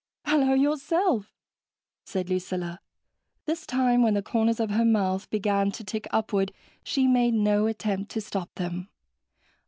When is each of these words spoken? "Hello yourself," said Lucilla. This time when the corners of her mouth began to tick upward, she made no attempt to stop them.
"Hello 0.25 0.55
yourself," 0.55 1.31
said 2.05 2.27
Lucilla. 2.27 2.79
This 3.45 3.67
time 3.67 4.01
when 4.01 4.15
the 4.15 4.23
corners 4.23 4.59
of 4.59 4.71
her 4.71 4.83
mouth 4.83 5.29
began 5.29 5.69
to 5.73 5.83
tick 5.83 6.07
upward, 6.09 6.51
she 6.83 7.05
made 7.05 7.35
no 7.35 7.67
attempt 7.67 8.09
to 8.13 8.21
stop 8.21 8.49
them. 8.55 8.89